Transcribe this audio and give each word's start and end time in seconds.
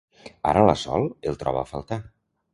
Ara 0.51 0.63
la 0.69 0.75
Sol 0.85 1.05
el 1.33 1.39
troba 1.45 1.63
a 1.63 1.69
faltar. 1.75 2.03